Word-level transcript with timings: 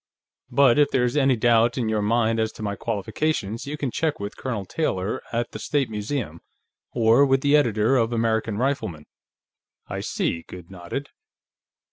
But 0.49 0.79
if 0.79 0.89
there's 0.89 1.15
any 1.15 1.35
doubt 1.35 1.77
in 1.77 1.87
your 1.87 2.01
mind 2.01 2.39
as 2.39 2.51
to 2.53 2.63
my 2.63 2.75
qualifications, 2.75 3.67
you 3.67 3.77
can 3.77 3.91
check 3.91 4.19
with 4.19 4.35
Colonel 4.35 4.65
Taylor, 4.65 5.21
at 5.31 5.51
the 5.51 5.59
State 5.59 5.91
Museum, 5.91 6.41
or 6.91 7.23
with 7.23 7.41
the 7.41 7.55
editor 7.55 7.97
of 7.97 8.09
the 8.09 8.15
American 8.15 8.57
Rifleman." 8.57 9.05
"I 9.87 9.99
see." 9.99 10.41
Goode 10.47 10.71
nodded. 10.71 11.09